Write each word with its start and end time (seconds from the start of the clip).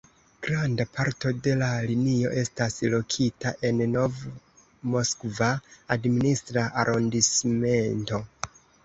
Granda 0.45 0.85
parto 0.93 1.33
de 1.47 1.51
la 1.57 1.67
linio 1.91 2.31
estas 2.43 2.77
lokita 2.93 3.51
en 3.69 3.83
Nov-Moskva 3.91 5.51
administra 5.97 6.65
arondismento. 6.85 8.23